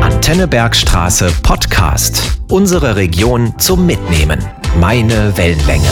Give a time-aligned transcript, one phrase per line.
[0.00, 2.38] Antennebergstraße Podcast.
[2.48, 4.42] Unsere Region zum Mitnehmen.
[4.80, 5.88] Meine Wellenlänge.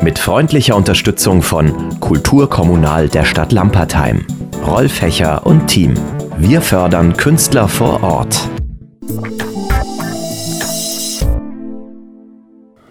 [0.00, 4.24] Mit freundlicher Unterstützung von Kulturkommunal der Stadt Lampertheim,
[4.64, 5.94] Rolf Hecher und Team.
[6.38, 8.48] Wir fördern Künstler vor Ort.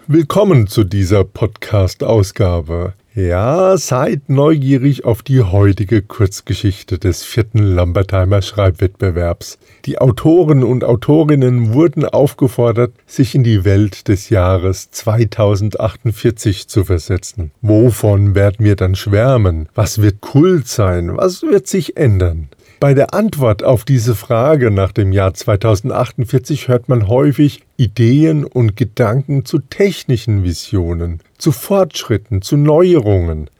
[0.06, 2.92] Willkommen zu dieser Podcast-Ausgabe.
[3.14, 9.58] Ja, seid neugierig auf die heutige Kurzgeschichte des vierten Lambertheimer Schreibwettbewerbs.
[9.84, 17.50] Die Autoren und Autorinnen wurden aufgefordert, sich in die Welt des Jahres 2048 zu versetzen.
[17.60, 19.68] Wovon werden wir dann schwärmen?
[19.74, 21.14] Was wird Kult sein?
[21.14, 22.48] Was wird sich ändern?
[22.80, 28.74] Bei der Antwort auf diese Frage nach dem Jahr 2048 hört man häufig Ideen und
[28.76, 33.50] Gedanken zu technischen Visionen, zu Fortschritten, zu Neuerungen.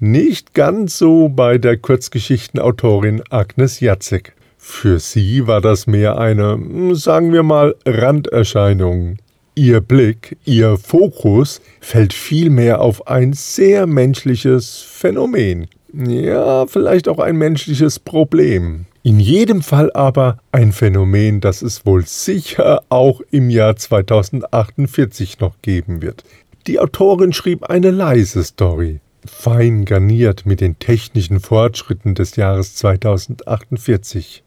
[0.00, 4.34] Nicht ganz so bei der Kurzgeschichtenautorin Agnes Jacek.
[4.58, 6.58] Für sie war das mehr eine,
[6.96, 9.18] sagen wir mal, Randerscheinung.
[9.54, 17.36] Ihr Blick, ihr Fokus fällt vielmehr auf ein sehr menschliches Phänomen, ja, vielleicht auch ein
[17.36, 18.86] menschliches Problem.
[19.02, 25.54] In jedem Fall aber ein Phänomen, das es wohl sicher auch im Jahr 2048 noch
[25.62, 26.22] geben wird.
[26.66, 34.44] Die Autorin schrieb eine leise Story, fein garniert mit den technischen Fortschritten des Jahres 2048.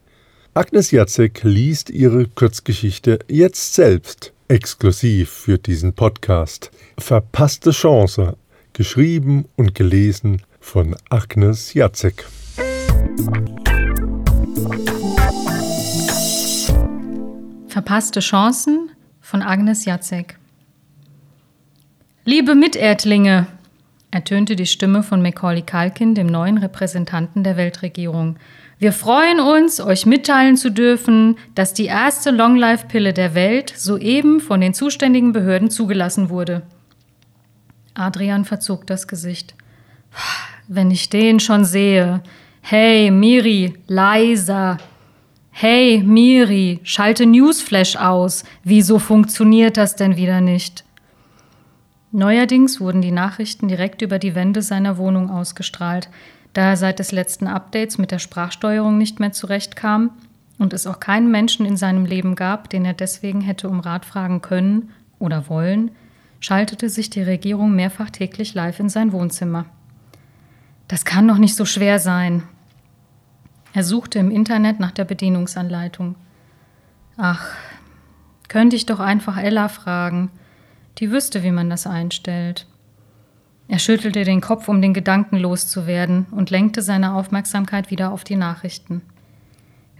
[0.54, 6.70] Agnes Jacek liest ihre Kurzgeschichte jetzt selbst, exklusiv für diesen Podcast.
[6.98, 8.36] Verpasste Chance,
[8.74, 12.26] geschrieben und gelesen von Agnes Jacek.
[17.66, 18.90] Verpasste Chancen
[19.20, 20.38] von Agnes Jacek.
[22.26, 23.48] Liebe Miterdlinge,
[24.10, 28.36] ertönte die Stimme von Macaulay Culkin, dem neuen Repräsentanten der Weltregierung.
[28.78, 34.62] Wir freuen uns, euch mitteilen zu dürfen, dass die erste Long-Life-Pille der Welt soeben von
[34.62, 36.62] den zuständigen Behörden zugelassen wurde.
[37.92, 39.54] Adrian verzog das Gesicht.
[40.66, 42.22] Wenn ich den schon sehe.
[42.62, 44.78] Hey, Miri, leiser.
[45.50, 48.44] Hey, Miri, schalte Newsflash aus.
[48.62, 50.83] Wieso funktioniert das denn wieder nicht?
[52.14, 56.08] Neuerdings wurden die Nachrichten direkt über die Wände seiner Wohnung ausgestrahlt,
[56.52, 60.10] da er seit des letzten Updates mit der Sprachsteuerung nicht mehr zurechtkam
[60.56, 64.04] und es auch keinen Menschen in seinem Leben gab, den er deswegen hätte um Rat
[64.04, 65.90] fragen können oder wollen,
[66.38, 69.64] schaltete sich die Regierung mehrfach täglich live in sein Wohnzimmer.
[70.86, 72.44] Das kann doch nicht so schwer sein.
[73.72, 76.14] Er suchte im Internet nach der Bedienungsanleitung.
[77.16, 77.44] Ach,
[78.46, 80.30] könnte ich doch einfach Ella fragen.
[80.98, 82.66] Die wüsste, wie man das einstellt.
[83.66, 88.36] Er schüttelte den Kopf, um den Gedanken loszuwerden, und lenkte seine Aufmerksamkeit wieder auf die
[88.36, 89.02] Nachrichten.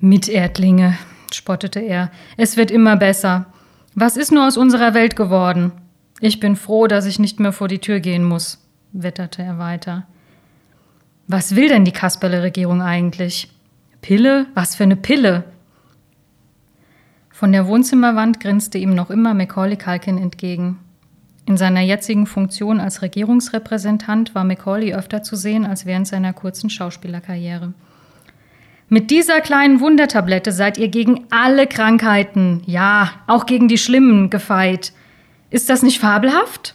[0.00, 0.96] Miterdlinge,
[1.32, 3.46] spottete er, es wird immer besser.
[3.94, 5.72] Was ist nur aus unserer Welt geworden?
[6.20, 10.06] Ich bin froh, dass ich nicht mehr vor die Tür gehen muss, wetterte er weiter.
[11.26, 13.50] Was will denn die Kasperle-Regierung eigentlich?
[14.02, 14.46] Pille?
[14.54, 15.44] Was für eine Pille?
[17.30, 20.78] Von der Wohnzimmerwand grinste ihm noch immer Macaulay Culkin entgegen.
[21.46, 26.70] In seiner jetzigen Funktion als Regierungsrepräsentant war Macaulay öfter zu sehen als während seiner kurzen
[26.70, 27.74] Schauspielerkarriere.
[28.88, 34.92] Mit dieser kleinen Wundertablette seid ihr gegen alle Krankheiten, ja, auch gegen die schlimmen, gefeit.
[35.50, 36.74] Ist das nicht fabelhaft?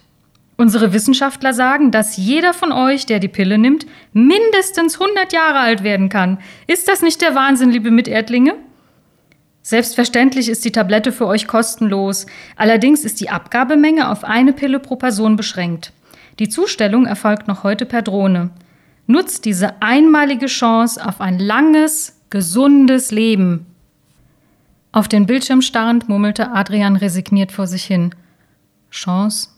[0.57, 5.83] Unsere Wissenschaftler sagen, dass jeder von euch, der die Pille nimmt, mindestens 100 Jahre alt
[5.83, 6.39] werden kann.
[6.67, 8.55] Ist das nicht der Wahnsinn, liebe Miterdlinge?
[9.61, 12.25] Selbstverständlich ist die Tablette für euch kostenlos.
[12.55, 15.93] Allerdings ist die Abgabemenge auf eine Pille pro Person beschränkt.
[16.39, 18.51] Die Zustellung erfolgt noch heute per Drohne.
[19.07, 23.65] Nutzt diese einmalige Chance auf ein langes, gesundes Leben.
[24.91, 28.15] Auf den Bildschirm starrend murmelte Adrian resigniert vor sich hin.
[28.91, 29.49] Chance?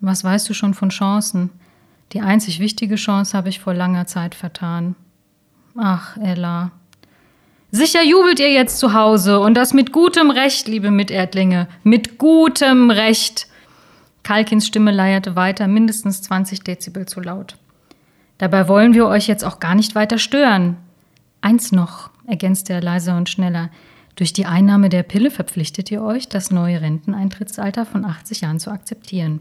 [0.00, 1.50] Was weißt du schon von Chancen?
[2.12, 4.94] Die einzig wichtige Chance habe ich vor langer Zeit vertan.
[5.76, 6.72] Ach, Ella.
[7.74, 11.68] Sicher jubelt ihr jetzt zu Hause und das mit gutem Recht, liebe Miterdlinge.
[11.82, 13.46] Mit gutem Recht.
[14.22, 17.56] Kalkins Stimme leierte weiter, mindestens 20 Dezibel zu laut.
[18.36, 20.76] Dabei wollen wir euch jetzt auch gar nicht weiter stören.
[21.40, 23.70] Eins noch, ergänzte er leiser und schneller.
[24.16, 28.70] Durch die Einnahme der Pille verpflichtet ihr euch, das neue Renteneintrittsalter von 80 Jahren zu
[28.70, 29.40] akzeptieren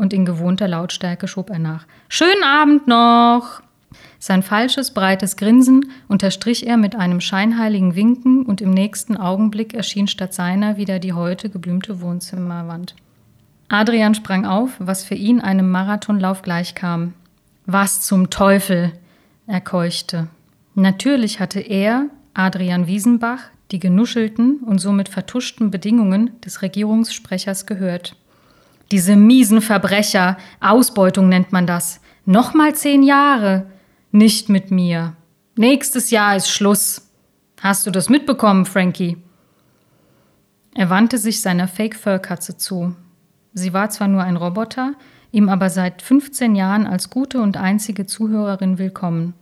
[0.00, 1.86] und in gewohnter Lautstärke schob er nach.
[2.08, 3.60] Schönen Abend noch!
[4.18, 10.08] Sein falsches, breites Grinsen unterstrich er mit einem scheinheiligen Winken und im nächsten Augenblick erschien
[10.08, 12.94] statt seiner wieder die heute geblümte Wohnzimmerwand.
[13.68, 17.14] Adrian sprang auf, was für ihn einem Marathonlauf gleichkam.
[17.66, 18.92] Was zum Teufel!
[19.46, 20.28] er keuchte.
[20.74, 28.16] Natürlich hatte er, Adrian Wiesenbach, die genuschelten und somit vertuschten Bedingungen des Regierungssprechers gehört.
[28.90, 32.00] Diese miesen Verbrecher, Ausbeutung nennt man das.
[32.24, 33.66] Nochmal zehn Jahre.
[34.12, 35.14] Nicht mit mir.
[35.54, 37.08] Nächstes Jahr ist Schluss.
[37.60, 39.18] Hast du das mitbekommen, Frankie?
[40.74, 42.96] Er wandte sich seiner Fake-Fur-Katze zu.
[43.52, 44.94] Sie war zwar nur ein Roboter,
[45.30, 49.34] ihm aber seit 15 Jahren als gute und einzige Zuhörerin willkommen.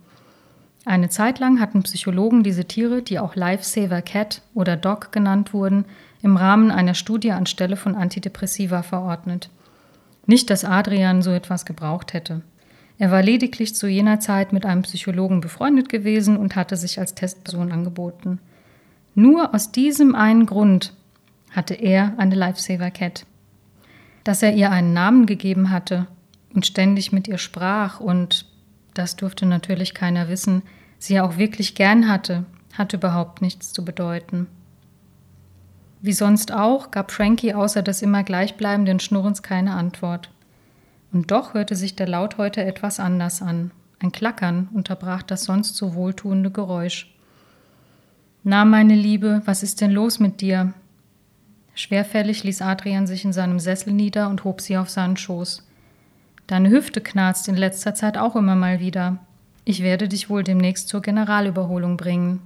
[0.85, 5.85] Eine Zeit lang hatten Psychologen diese Tiere, die auch Lifesaver Cat oder Dog genannt wurden,
[6.21, 9.49] im Rahmen einer Studie anstelle von Antidepressiva verordnet.
[10.27, 12.43] Nicht, dass Adrian so etwas gebraucht hätte.
[12.99, 17.15] Er war lediglich zu jener Zeit mit einem Psychologen befreundet gewesen und hatte sich als
[17.15, 18.39] Testperson angeboten.
[19.15, 20.93] Nur aus diesem einen Grund
[21.51, 23.25] hatte er eine Lifesaver Cat.
[24.25, 26.07] Dass er ihr einen Namen gegeben hatte
[26.53, 28.45] und ständig mit ihr sprach und,
[28.93, 30.61] das durfte natürlich keiner wissen,
[30.97, 32.43] sie auch wirklich gern hatte,
[32.73, 34.47] hatte überhaupt nichts zu bedeuten.
[36.01, 40.29] Wie sonst auch gab Frankie außer des immer gleichbleibenden Schnurrens keine Antwort.
[41.11, 43.71] Und doch hörte sich der Laut heute etwas anders an.
[43.99, 47.13] Ein Klackern unterbrach das sonst so wohltuende Geräusch.
[48.43, 50.73] Na, meine Liebe, was ist denn los mit dir?
[51.75, 55.65] Schwerfällig ließ Adrian sich in seinem Sessel nieder und hob sie auf seinen Schoß.
[56.47, 59.17] Deine Hüfte knarzt in letzter Zeit auch immer mal wieder.
[59.65, 62.41] Ich werde dich wohl demnächst zur Generalüberholung bringen.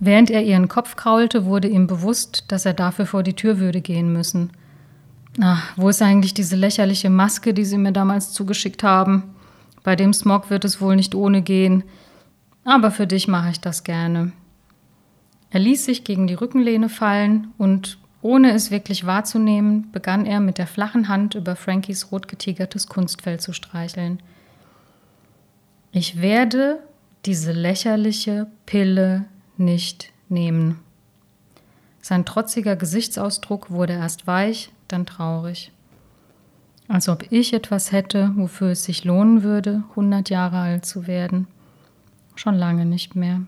[0.00, 3.80] Während er ihren Kopf kraulte, wurde ihm bewusst, dass er dafür vor die Tür würde
[3.80, 4.50] gehen müssen.
[5.40, 9.34] Ach, wo ist eigentlich diese lächerliche Maske, die sie mir damals zugeschickt haben?
[9.82, 11.84] Bei dem Smog wird es wohl nicht ohne gehen.
[12.64, 14.32] Aber für dich mache ich das gerne.
[15.50, 20.58] Er ließ sich gegen die Rückenlehne fallen und, ohne es wirklich wahrzunehmen, begann er mit
[20.58, 24.20] der flachen Hand über Frankies rotgetigertes Kunstfell zu streicheln.
[25.92, 26.80] Ich werde
[27.24, 30.80] diese lächerliche Pille nicht nehmen.
[32.00, 35.72] Sein trotziger Gesichtsausdruck wurde erst weich, dann traurig.
[36.88, 41.48] Als ob ich etwas hätte, wofür es sich lohnen würde, hundert Jahre alt zu werden.
[42.36, 43.40] Schon lange nicht mehr.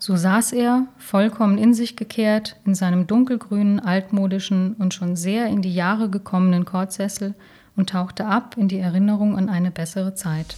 [0.00, 5.62] So saß er, vollkommen in sich gekehrt, in seinem dunkelgrünen, altmodischen und schon sehr in
[5.62, 7.34] die Jahre gekommenen Kordsessel
[7.74, 10.56] und tauchte ab in die Erinnerung an eine bessere Zeit.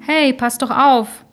[0.00, 1.23] Hey, pass doch auf!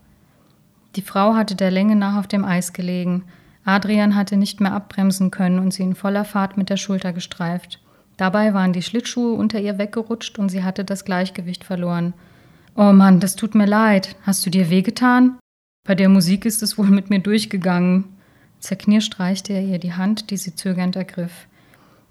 [0.96, 3.24] Die Frau hatte der Länge nach auf dem Eis gelegen.
[3.64, 7.80] Adrian hatte nicht mehr abbremsen können und sie in voller Fahrt mit der Schulter gestreift.
[8.18, 12.14] Dabei waren die Schlittschuhe unter ihr weggerutscht und sie hatte das Gleichgewicht verloren.
[12.76, 14.16] Oh Mann, das tut mir leid.
[14.24, 15.38] Hast du dir wehgetan?
[15.86, 18.06] Bei der Musik ist es wohl mit mir durchgegangen.
[18.60, 21.48] Zerknirscht reichte er ihr die Hand, die sie zögernd ergriff.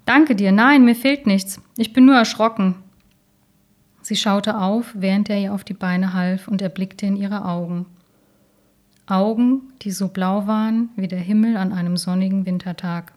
[0.05, 1.61] Danke dir, nein, mir fehlt nichts.
[1.77, 2.75] Ich bin nur erschrocken.
[4.01, 7.45] Sie schaute auf, während er ihr auf die Beine half, und er blickte in ihre
[7.45, 7.85] Augen.
[9.07, 13.13] Augen, die so blau waren wie der Himmel an einem sonnigen Wintertag.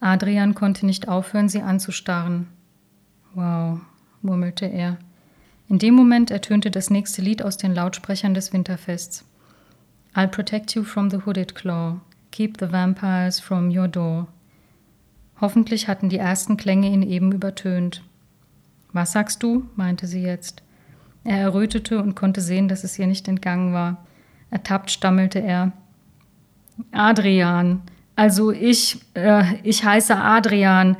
[0.00, 2.48] Adrian konnte nicht aufhören, sie anzustarren.
[3.34, 3.80] Wow,
[4.20, 4.98] murmelte er.
[5.68, 9.24] In dem Moment ertönte das nächste Lied aus den Lautsprechern des Winterfests.
[10.14, 12.00] I'll protect you from the hooded claw.
[12.30, 14.26] Keep the vampires from your door.
[15.40, 18.02] Hoffentlich hatten die ersten Klänge ihn eben übertönt.
[18.92, 19.66] Was sagst du?
[19.76, 20.62] meinte sie jetzt.
[21.24, 24.04] Er errötete und konnte sehen, dass es ihr nicht entgangen war.
[24.52, 25.72] Ertappt stammelte er.
[26.92, 27.80] Adrian.
[28.14, 30.96] Also ich, äh, ich heiße Adrian.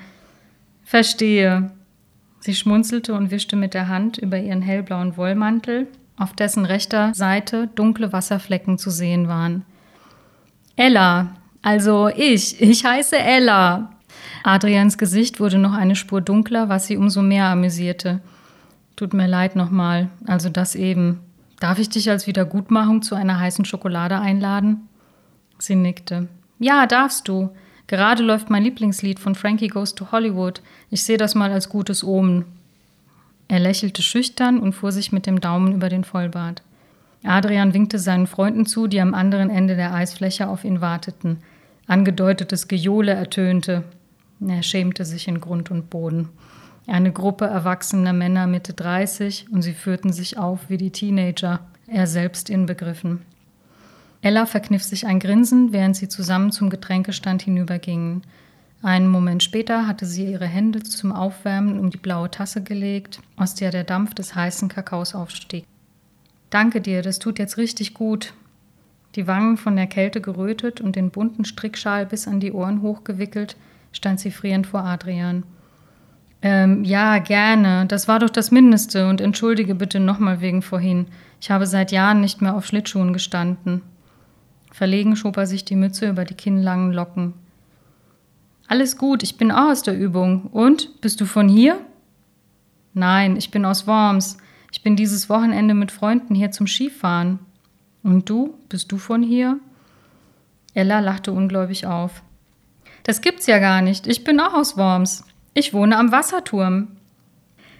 [0.82, 1.70] Verstehe.
[2.40, 7.68] Sie schmunzelte und wischte mit der Hand über ihren hellblauen Wollmantel, auf dessen rechter Seite
[7.74, 9.64] dunkle Wasserflecken zu sehen waren.
[10.74, 11.34] Ella.
[11.60, 12.60] Also ich.
[12.60, 13.92] Ich heiße Ella.
[14.44, 18.20] Adrians Gesicht wurde noch eine Spur dunkler, was sie umso mehr amüsierte.
[18.96, 21.20] Tut mir leid nochmal, also das eben.
[21.62, 24.88] Darf ich dich als Wiedergutmachung zu einer heißen Schokolade einladen?
[25.60, 26.26] Sie nickte.
[26.58, 27.50] Ja, darfst du.
[27.86, 30.60] Gerade läuft mein Lieblingslied von Frankie Goes to Hollywood.
[30.90, 32.46] Ich sehe das mal als gutes Omen.
[33.46, 36.62] Er lächelte schüchtern und fuhr sich mit dem Daumen über den Vollbart.
[37.22, 41.44] Adrian winkte seinen Freunden zu, die am anderen Ende der Eisfläche auf ihn warteten.
[41.86, 43.84] Angedeutetes Gejohle ertönte.
[44.44, 46.28] Er schämte sich in Grund und Boden.
[46.86, 52.06] Eine Gruppe erwachsener Männer Mitte 30 und sie führten sich auf wie die Teenager, er
[52.06, 53.22] selbst inbegriffen.
[54.20, 58.22] Ella verkniff sich ein Grinsen, während sie zusammen zum Getränkestand hinübergingen.
[58.82, 63.54] Einen Moment später hatte sie ihre Hände zum Aufwärmen um die blaue Tasse gelegt, aus
[63.54, 65.64] der der Dampf des heißen Kakaos aufstieg.
[66.50, 68.34] Danke dir, das tut jetzt richtig gut.
[69.14, 73.56] Die Wangen von der Kälte gerötet und den bunten Strickschal bis an die Ohren hochgewickelt,
[73.92, 75.44] stand sie frierend vor Adrian.
[76.42, 77.86] Ähm, ja, gerne.
[77.86, 81.06] Das war doch das Mindeste und entschuldige bitte nochmal wegen vorhin.
[81.40, 83.82] Ich habe seit Jahren nicht mehr auf Schlittschuhen gestanden.
[84.72, 87.34] Verlegen schob er sich die Mütze über die kinnlangen Locken.
[88.66, 90.46] Alles gut, ich bin auch aus der Übung.
[90.46, 91.00] Und?
[91.00, 91.78] Bist du von hier?
[92.94, 94.38] Nein, ich bin aus Worms.
[94.72, 97.38] Ich bin dieses Wochenende mit Freunden hier zum Skifahren.
[98.02, 98.58] Und du?
[98.68, 99.58] Bist du von hier?
[100.74, 102.22] Ella lachte ungläubig auf.
[103.02, 104.06] Das gibt's ja gar nicht.
[104.06, 105.24] Ich bin auch aus Worms.
[105.54, 106.88] Ich wohne am Wasserturm.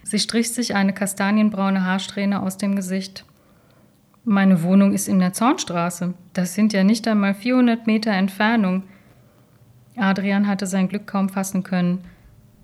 [0.02, 3.24] Sie strich sich eine kastanienbraune Haarsträhne aus dem Gesicht.
[4.24, 6.12] Meine Wohnung ist in der Zornstraße.
[6.34, 8.82] Das sind ja nicht einmal 400 Meter Entfernung.
[9.96, 12.04] Adrian hatte sein Glück kaum fassen können.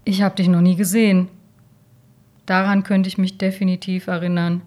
[0.04, 1.28] Ich habe dich noch nie gesehen.
[2.44, 4.60] Daran könnte ich mich definitiv erinnern.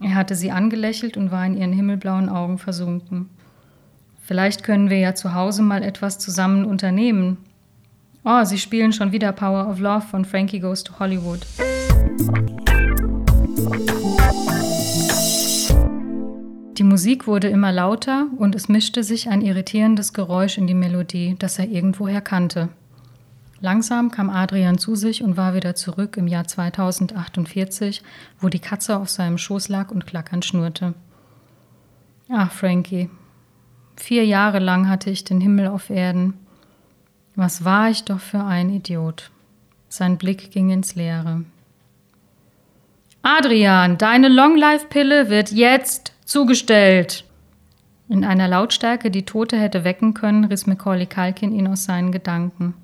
[0.00, 3.30] Er hatte sie angelächelt und war in ihren himmelblauen Augen versunken.
[4.20, 7.38] Vielleicht können wir ja zu Hause mal etwas zusammen unternehmen.
[8.24, 11.40] Oh, sie spielen schon wieder Power of Love von Frankie Goes to Hollywood.
[16.78, 21.34] Die Musik wurde immer lauter und es mischte sich ein irritierendes Geräusch in die Melodie,
[21.40, 22.68] das er irgendwoher kannte.
[23.60, 28.02] Langsam kam Adrian zu sich und war wieder zurück im Jahr 2048,
[28.38, 30.94] wo die Katze auf seinem Schoß lag und klackernd schnurrte.
[32.28, 33.10] Ach, Frankie.
[33.96, 36.34] Vier Jahre lang hatte ich den Himmel auf Erden.
[37.34, 39.30] Was war ich doch für ein Idiot.
[39.88, 41.44] Sein Blick ging ins Leere.
[43.22, 47.24] Adrian, deine Long-Life-Pille wird jetzt zugestellt.
[48.08, 52.74] In einer Lautstärke, die Tote hätte wecken können, riss Macaulay Culkin ihn aus seinen Gedanken.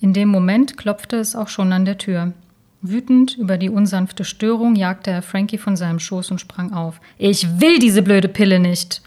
[0.00, 2.32] In dem Moment klopfte es auch schon an der Tür.
[2.80, 7.00] Wütend über die unsanfte Störung jagte er Frankie von seinem Schoß und sprang auf.
[7.18, 9.02] Ich will diese blöde Pille nicht!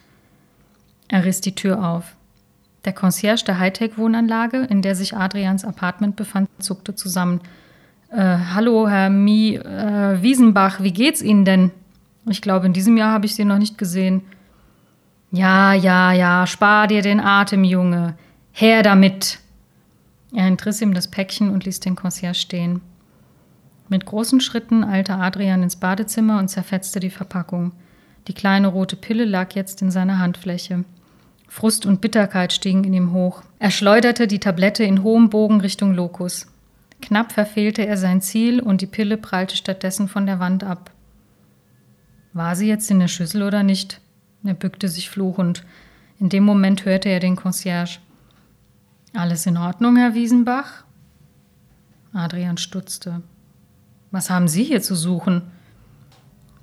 [1.07, 2.16] Er riss die Tür auf.
[2.87, 7.41] Der Concierge der Hightech-Wohnanlage, in der sich Adrians Apartment befand, zuckte zusammen.
[8.09, 11.71] Äh, hallo, Herr Mi äh, Wiesenbach, wie geht's Ihnen denn?
[12.29, 14.21] Ich glaube, in diesem Jahr habe ich Sie noch nicht gesehen.
[15.31, 18.15] Ja, ja, ja, spar dir den Atem, Junge.
[18.53, 19.39] Her damit!
[20.33, 22.79] Er entriss ihm das Päckchen und ließ den Concierge stehen.
[23.89, 27.73] Mit großen Schritten eilte Adrian ins Badezimmer und zerfetzte die Verpackung.
[28.29, 30.85] Die kleine rote Pille lag jetzt in seiner Handfläche.
[31.47, 33.41] Frust und Bitterkeit stiegen in ihm hoch.
[33.59, 36.47] Er schleuderte die Tablette in hohem Bogen Richtung Lokus.
[37.01, 40.91] Knapp verfehlte er sein Ziel und die Pille prallte stattdessen von der Wand ab.
[42.33, 44.01] War sie jetzt in der Schüssel oder nicht?
[44.43, 45.63] Er bückte sich fluchend.
[46.19, 47.99] In dem Moment hörte er den Concierge.
[49.13, 50.83] Alles in Ordnung, Herr Wiesenbach?
[52.13, 53.21] Adrian stutzte.
[54.11, 55.43] Was haben Sie hier zu suchen?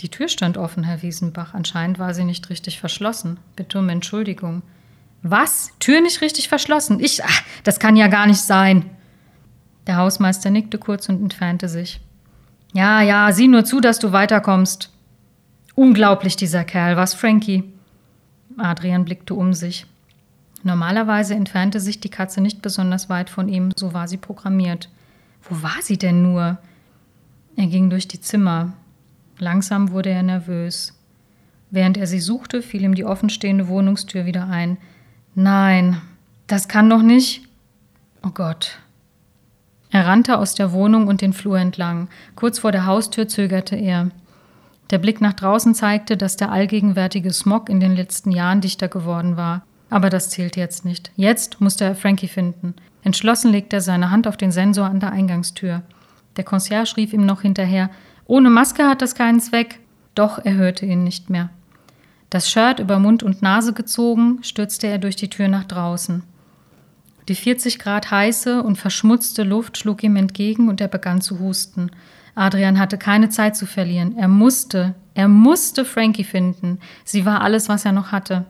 [0.00, 1.54] Die Tür stand offen, Herr Wiesenbach.
[1.54, 3.38] Anscheinend war sie nicht richtig verschlossen.
[3.56, 4.62] Bitte um Entschuldigung.
[5.24, 5.72] Was?
[5.80, 7.00] Tür nicht richtig verschlossen?
[7.00, 7.24] Ich.
[7.24, 8.90] Ach, das kann ja gar nicht sein.
[9.86, 12.00] Der Hausmeister nickte kurz und entfernte sich.
[12.74, 14.90] Ja, ja, sieh nur zu, dass du weiterkommst.
[15.74, 17.64] Unglaublich, dieser Kerl, was, Frankie?
[18.58, 19.86] Adrian blickte um sich.
[20.62, 24.90] Normalerweise entfernte sich die Katze nicht besonders weit von ihm, so war sie programmiert.
[25.42, 26.58] Wo war sie denn nur?
[27.56, 28.74] Er ging durch die Zimmer.
[29.38, 30.98] Langsam wurde er nervös.
[31.70, 34.76] Während er sie suchte, fiel ihm die offenstehende Wohnungstür wieder ein.
[35.34, 36.00] Nein,
[36.46, 37.42] das kann doch nicht.
[38.22, 38.78] Oh Gott.
[39.90, 42.08] Er rannte aus der Wohnung und den Flur entlang.
[42.34, 44.10] Kurz vor der Haustür zögerte er.
[44.90, 49.36] Der Blick nach draußen zeigte, dass der allgegenwärtige Smog in den letzten Jahren dichter geworden
[49.36, 49.62] war.
[49.90, 51.12] Aber das zählt jetzt nicht.
[51.16, 52.74] Jetzt musste er Frankie finden.
[53.02, 55.82] Entschlossen legte er seine Hand auf den Sensor an der Eingangstür.
[56.36, 57.90] Der Concierge rief ihm noch hinterher:
[58.26, 59.78] Ohne Maske hat das keinen Zweck.
[60.14, 61.50] Doch er hörte ihn nicht mehr.
[62.34, 66.24] Das Shirt über Mund und Nase gezogen, stürzte er durch die Tür nach draußen.
[67.28, 71.92] Die 40 Grad heiße und verschmutzte Luft schlug ihm entgegen und er begann zu husten.
[72.34, 74.18] Adrian hatte keine Zeit zu verlieren.
[74.18, 76.80] Er musste, er musste Frankie finden.
[77.04, 78.46] Sie war alles, was er noch hatte.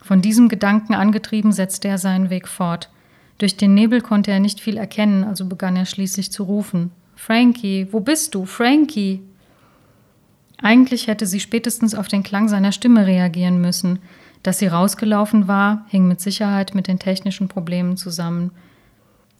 [0.00, 2.90] Von diesem Gedanken angetrieben setzte er seinen Weg fort.
[3.38, 6.92] Durch den Nebel konnte er nicht viel erkennen, also begann er schließlich zu rufen.
[7.16, 8.44] Frankie, wo bist du?
[8.44, 9.20] Frankie!
[10.62, 13.98] Eigentlich hätte sie spätestens auf den Klang seiner Stimme reagieren müssen.
[14.42, 18.52] Dass sie rausgelaufen war, hing mit Sicherheit mit den technischen Problemen zusammen.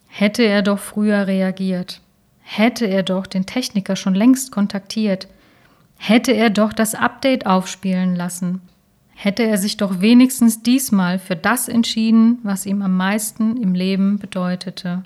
[0.09, 2.01] Hätte er doch früher reagiert.
[2.41, 5.29] Hätte er doch den Techniker schon längst kontaktiert.
[5.99, 8.61] Hätte er doch das Update aufspielen lassen.
[9.15, 14.19] Hätte er sich doch wenigstens diesmal für das entschieden, was ihm am meisten im Leben
[14.19, 15.05] bedeutete.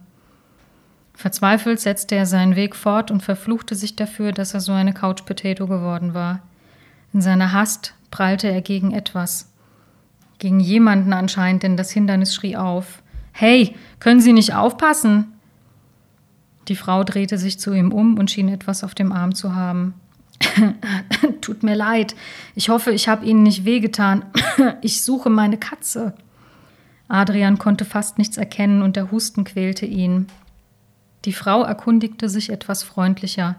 [1.21, 5.27] Verzweifelt setzte er seinen Weg fort und verfluchte sich dafür, dass er so eine Couch
[5.27, 6.41] Potato geworden war.
[7.13, 9.53] In seiner Hast prallte er gegen etwas.
[10.39, 13.03] Gegen jemanden anscheinend, denn das Hindernis schrie auf.
[13.33, 15.27] Hey, können Sie nicht aufpassen?
[16.69, 19.93] Die Frau drehte sich zu ihm um und schien etwas auf dem Arm zu haben.
[21.43, 22.15] Tut mir leid.
[22.55, 24.25] Ich hoffe, ich habe Ihnen nicht wehgetan.
[24.81, 26.15] ich suche meine Katze.
[27.09, 30.27] Adrian konnte fast nichts erkennen und der Husten quälte ihn.
[31.25, 33.57] Die Frau erkundigte sich etwas freundlicher.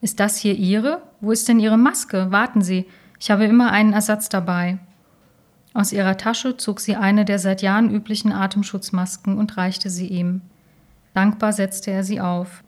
[0.00, 1.02] Ist das hier Ihre?
[1.20, 2.30] Wo ist denn Ihre Maske?
[2.30, 2.86] Warten Sie,
[3.18, 4.78] ich habe immer einen Ersatz dabei.
[5.72, 10.40] Aus ihrer Tasche zog sie eine der seit Jahren üblichen Atemschutzmasken und reichte sie ihm.
[11.14, 12.64] Dankbar setzte er sie auf.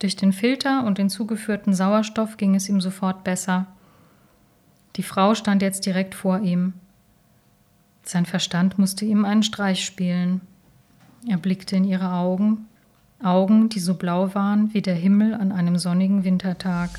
[0.00, 3.66] Durch den Filter und den zugeführten Sauerstoff ging es ihm sofort besser.
[4.96, 6.74] Die Frau stand jetzt direkt vor ihm.
[8.02, 10.40] Sein Verstand musste ihm einen Streich spielen.
[11.28, 12.66] Er blickte in ihre Augen,
[13.24, 16.90] Augen, die so blau waren wie der Himmel an einem sonnigen Wintertag.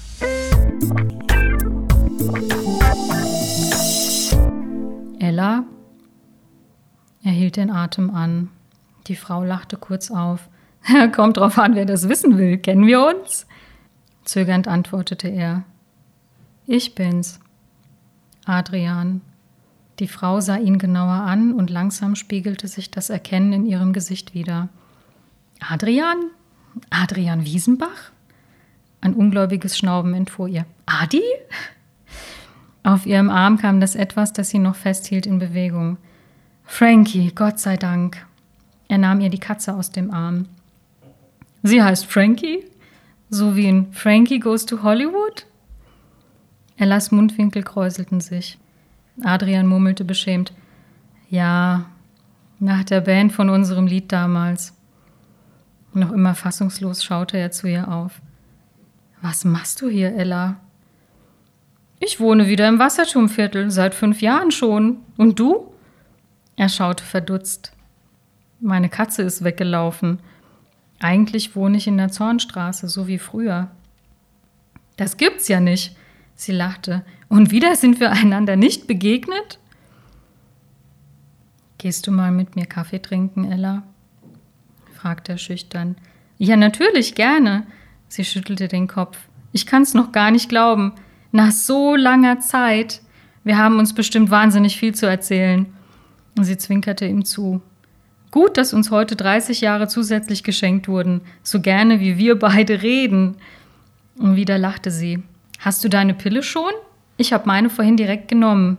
[5.20, 5.64] Ella?
[7.24, 8.50] Er hielt den Atem an.
[9.08, 10.50] Die Frau lachte kurz auf.
[11.16, 12.58] Kommt drauf an, wer das wissen will.
[12.58, 13.48] Kennen wir uns?
[14.26, 15.64] Zögernd antwortete er.
[16.66, 17.40] Ich bin's.
[18.46, 19.22] Adrian.
[20.00, 24.34] Die Frau sah ihn genauer an und langsam spiegelte sich das Erkennen in ihrem Gesicht
[24.34, 24.70] wieder.
[25.70, 26.32] Adrian?
[26.90, 28.12] Adrian Wiesenbach?
[29.02, 30.66] Ein ungläubiges Schnauben entfuhr ihr.
[30.86, 31.24] Adi?
[32.84, 35.98] Auf ihrem Arm kam das etwas, das sie noch festhielt, in Bewegung.
[36.66, 38.26] Frankie, Gott sei Dank.
[38.88, 40.48] Er nahm ihr die Katze aus dem Arm.
[41.64, 42.66] Sie heißt Frankie?
[43.30, 45.46] So wie in Frankie Goes to Hollywood?
[46.78, 48.58] Ellas Mundwinkel kräuselten sich.
[49.24, 50.54] Adrian murmelte beschämt.
[51.30, 51.86] Ja,
[52.60, 54.73] nach der Band von unserem Lied damals.
[55.94, 58.22] Noch immer fassungslos schaute er zu ihr auf.
[59.22, 60.58] Was machst du hier, Ella?
[62.00, 64.98] Ich wohne wieder im Wasserturmviertel, seit fünf Jahren schon.
[65.18, 65.72] Und du?
[66.56, 67.72] Er schaute verdutzt.
[68.60, 70.20] Meine Katze ist weggelaufen.
[71.00, 73.72] Eigentlich wohne ich in der Zornstraße, so wie früher.
[74.98, 75.96] Das gibt's ja nicht,
[76.36, 77.04] sie lachte.
[77.30, 79.60] Und wieder sind wir einander nicht begegnet?
[81.78, 83.84] Gehst du mal mit mir Kaffee trinken, Ella?
[85.04, 85.98] Fragte er schüchtern.
[86.38, 87.68] Ja, natürlich, gerne.
[88.08, 89.18] Sie schüttelte den Kopf.
[89.52, 90.94] Ich kann's noch gar nicht glauben.
[91.34, 93.02] Nach so langer Zeit.
[93.44, 95.66] Wir haben uns bestimmt wahnsinnig viel zu erzählen.
[96.40, 97.62] Sie zwinkerte ihm zu.
[98.32, 103.36] Gut, dass uns heute 30 Jahre zusätzlich geschenkt wurden, so gerne wie wir beide reden.
[104.18, 105.22] Und wieder lachte sie.
[105.60, 106.72] Hast du deine Pille schon?
[107.18, 108.78] Ich habe meine vorhin direkt genommen.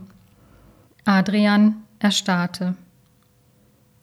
[1.04, 2.76] Adrian erstarrte.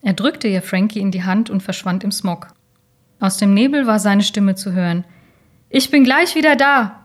[0.04, 2.48] Er drückte ihr Frankie in die Hand und verschwand im Smog.
[3.20, 5.06] Aus dem Nebel war seine Stimme zu hören.
[5.70, 7.02] Ich bin gleich wieder da.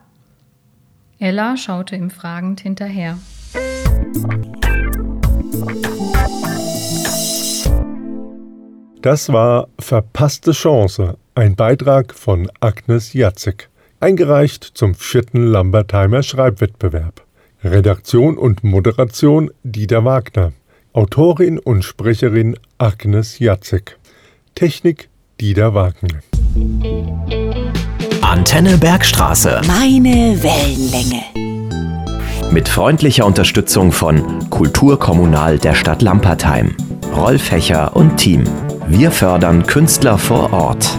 [1.18, 3.18] Ella schaute ihm fragend hinterher.
[9.02, 13.68] Das war Verpasste Chance, ein Beitrag von Agnes Jatzek,
[14.00, 17.24] eingereicht zum vierten Lambertheimer Schreibwettbewerb.
[17.62, 20.52] Redaktion und Moderation Dieter Wagner.
[20.96, 23.98] Autorin und Sprecherin Agnes Jatzek.
[24.54, 26.20] Technik Dieter Wagner.
[28.22, 29.61] Antenne Bergstraße.
[29.66, 32.50] Meine Wellenlänge.
[32.50, 36.74] Mit freundlicher Unterstützung von Kulturkommunal der Stadt Lampertheim,
[37.14, 38.44] Rolf Hecher und Team.
[38.88, 40.98] Wir fördern Künstler vor Ort.